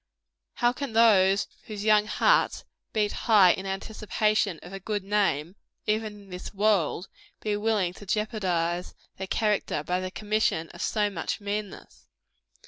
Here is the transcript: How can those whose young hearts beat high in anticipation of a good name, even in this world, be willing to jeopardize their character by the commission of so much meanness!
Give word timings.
How 0.55 0.73
can 0.73 0.93
those 0.93 1.45
whose 1.65 1.83
young 1.83 2.07
hearts 2.07 2.65
beat 2.91 3.11
high 3.11 3.51
in 3.51 3.67
anticipation 3.67 4.57
of 4.63 4.73
a 4.73 4.79
good 4.79 5.03
name, 5.03 5.55
even 5.85 6.21
in 6.23 6.29
this 6.31 6.55
world, 6.55 7.07
be 7.39 7.55
willing 7.55 7.93
to 7.93 8.07
jeopardize 8.07 8.95
their 9.17 9.27
character 9.27 9.83
by 9.83 9.99
the 9.99 10.09
commission 10.09 10.69
of 10.69 10.81
so 10.81 11.11
much 11.11 11.39
meanness! 11.39 12.07